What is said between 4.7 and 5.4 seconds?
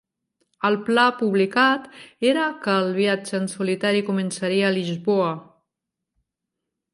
a Lisboa.